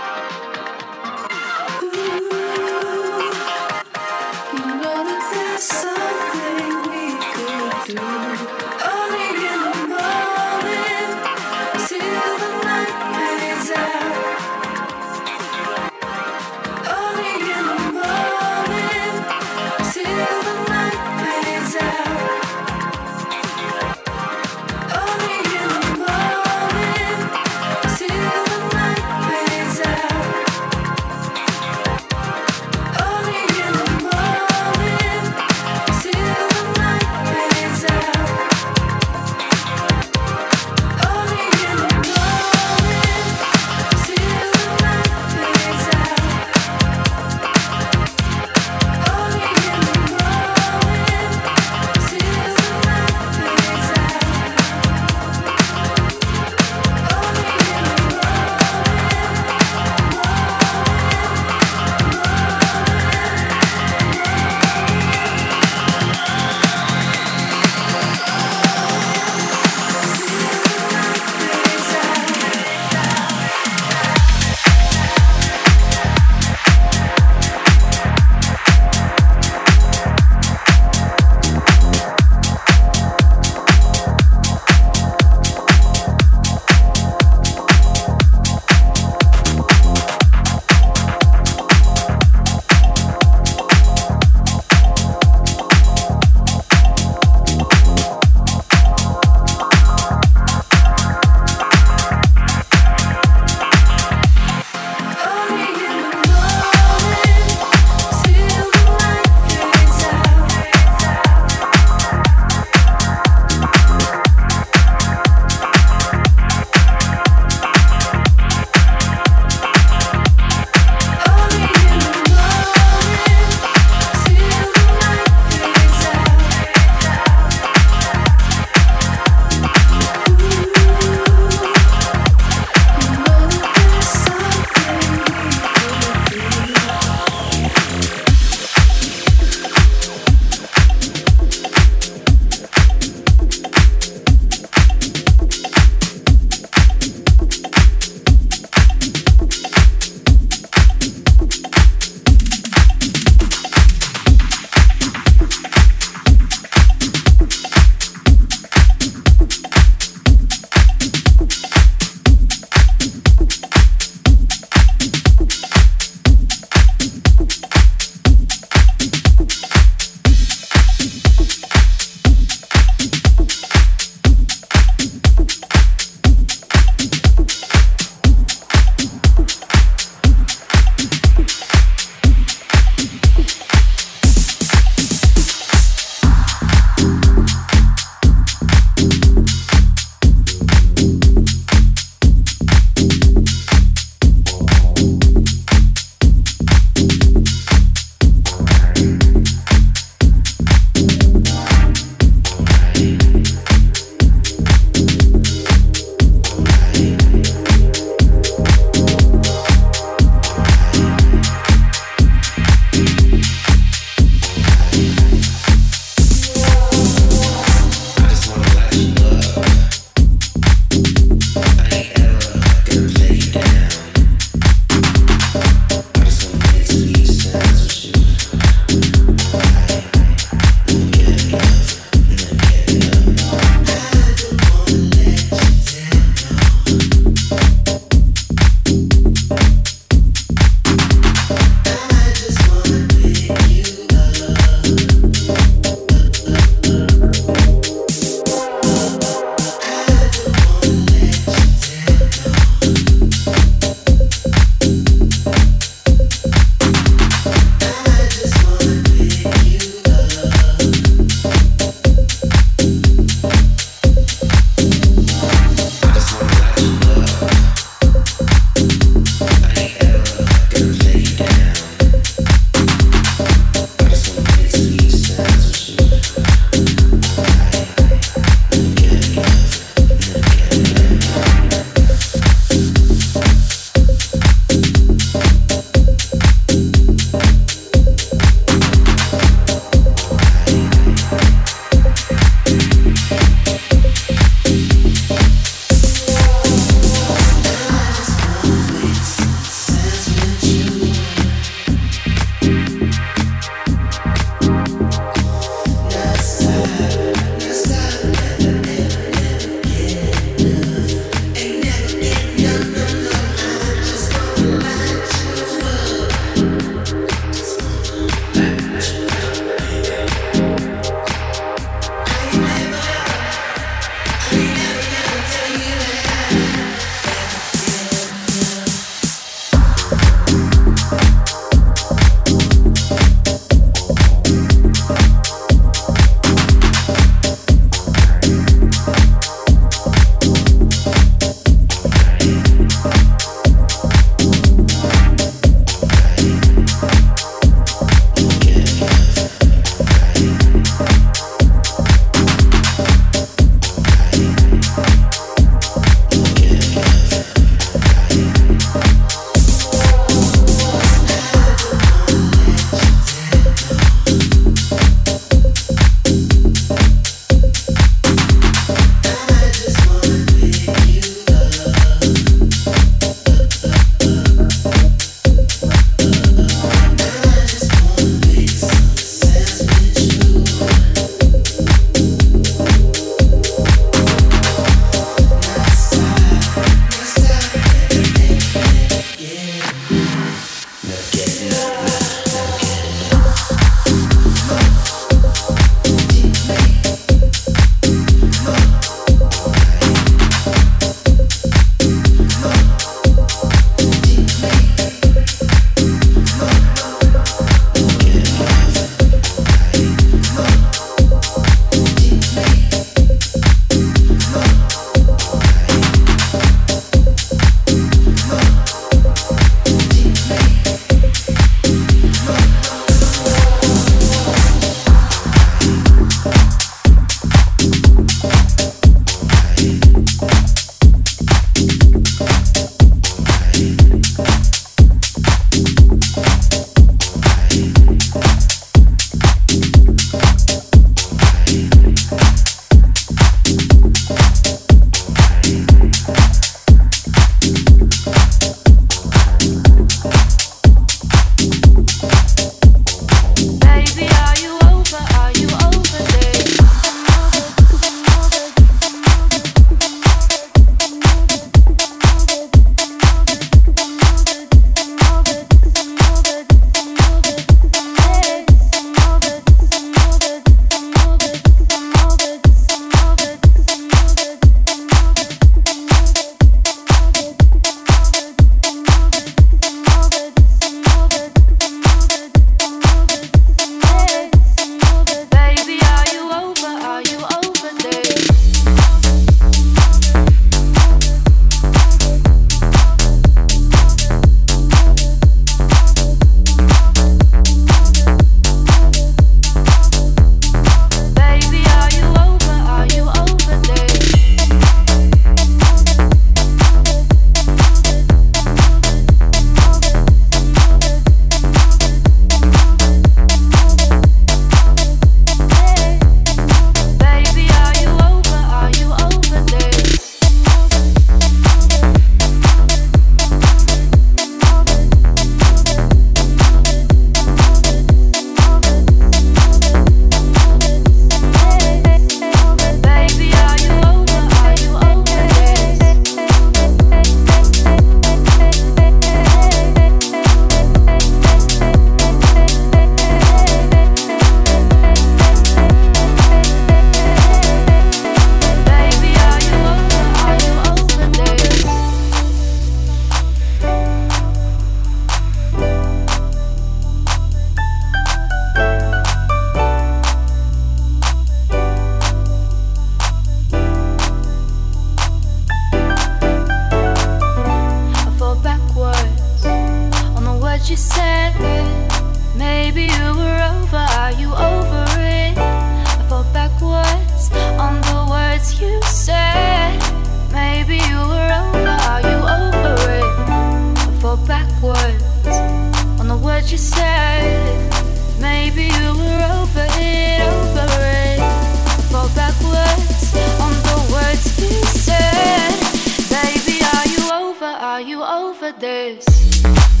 [598.79, 600.00] This?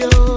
[0.00, 0.29] yo.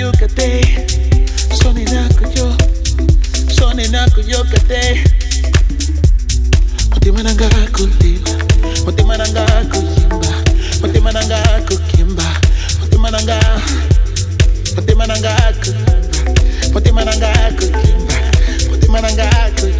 [0.00, 0.48] Yucate,
[1.60, 2.46] Soninacoyo,
[3.56, 5.04] Soninacoyocate.
[6.96, 8.32] Otimananga Kuntimba,
[8.88, 10.32] Otimananga Kukimba,
[10.84, 12.26] Otimananga Kukimba,
[12.82, 13.38] Otimananga,
[14.78, 16.08] Otimananga Kukimba,
[16.76, 18.16] Otimananga Kukimba,
[18.72, 19.79] Otimananga Kukimba.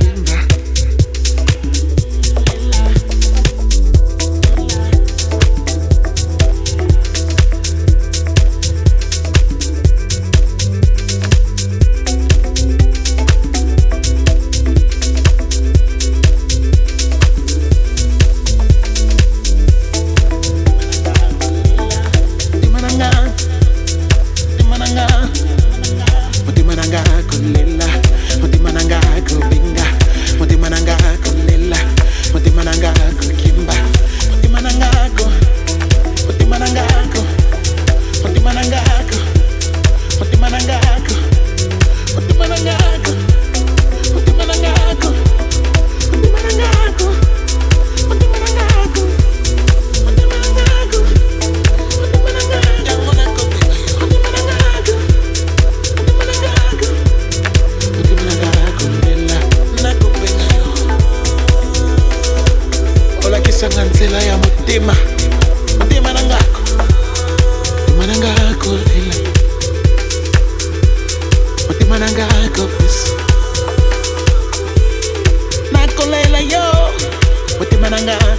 [78.05, 78.37] nanga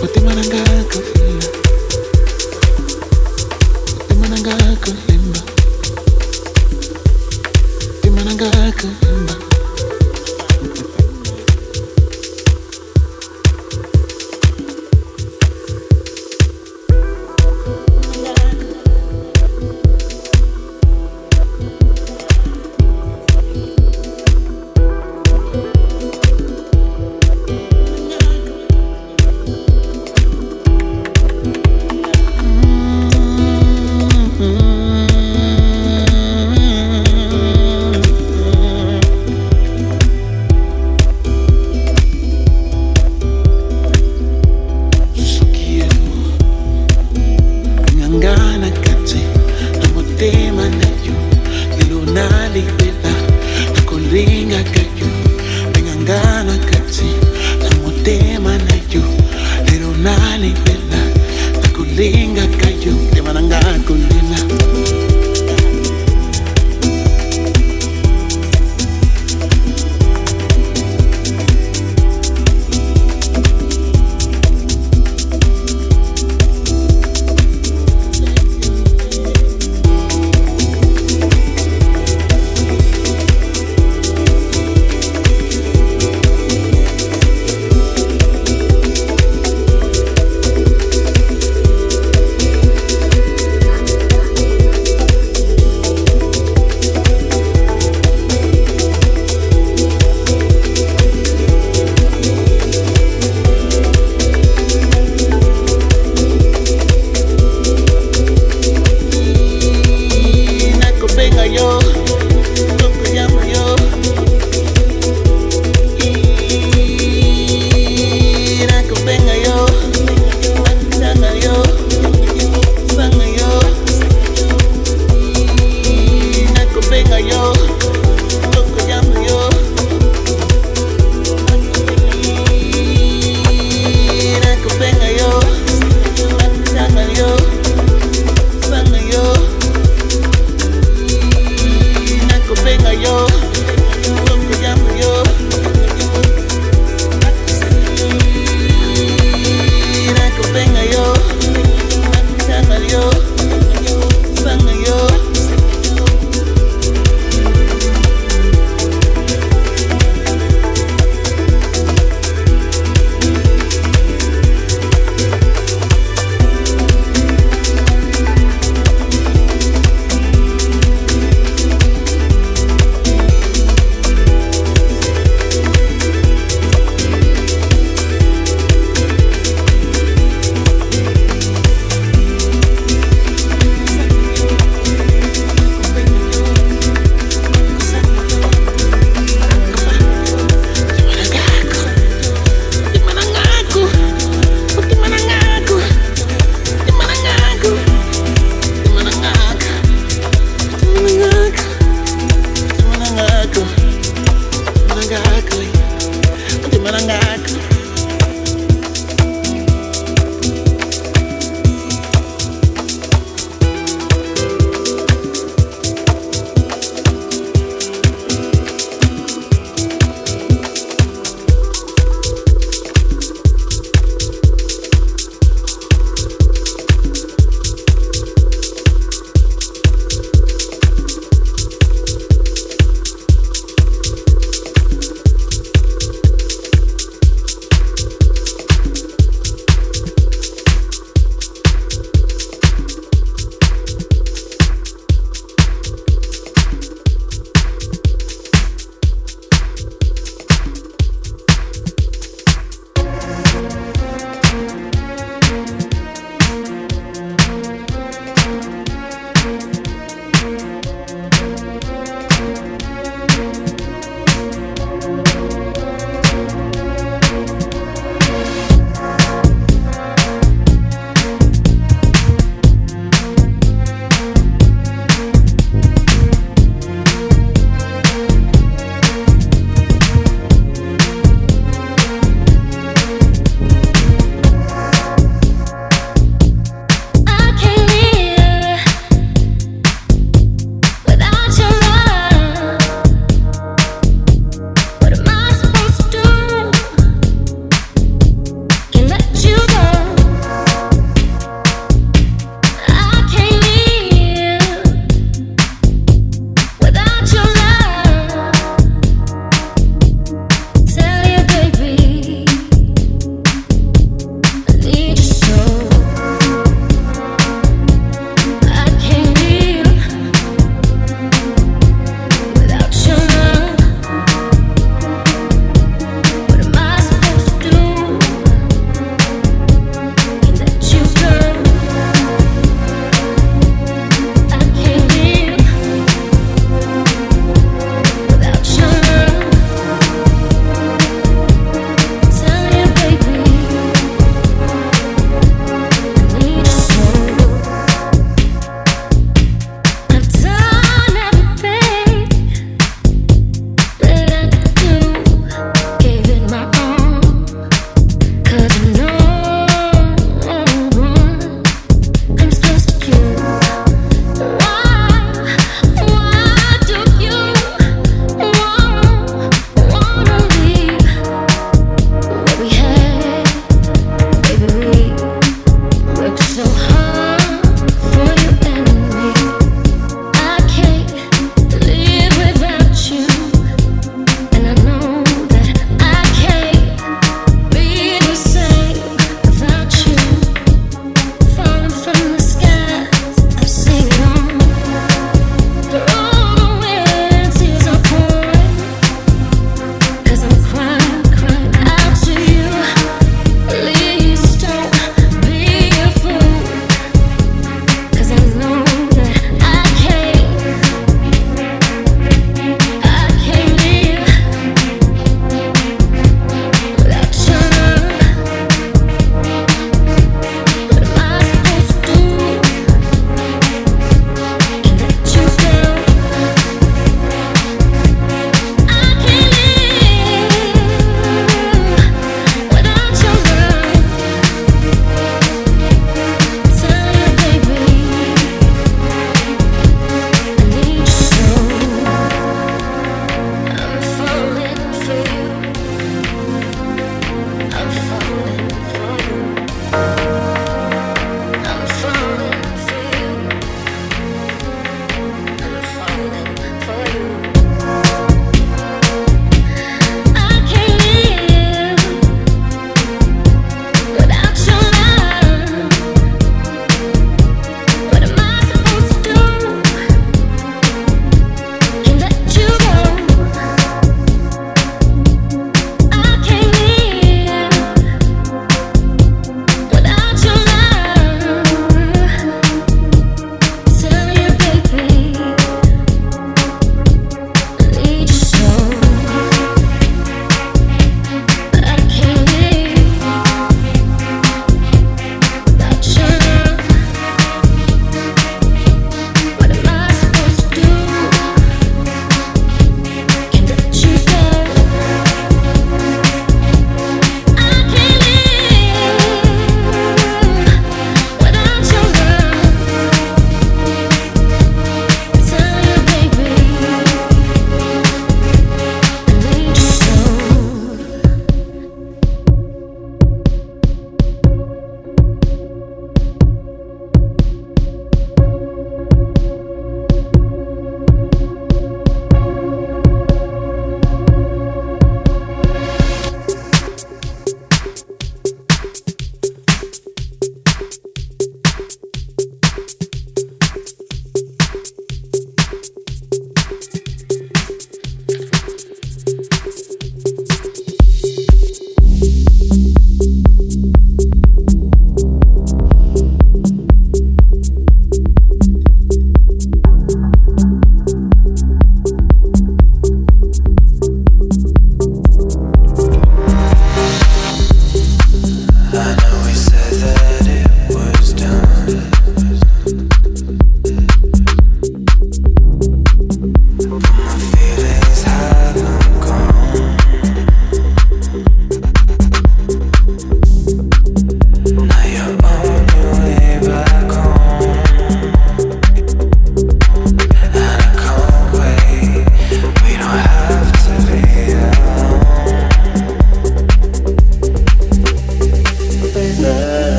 [0.00, 1.21] motema nanga